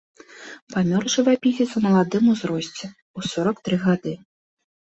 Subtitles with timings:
[0.75, 2.85] Памёр жывапісец у маладым узросце,
[3.21, 4.13] у сорак тры гады.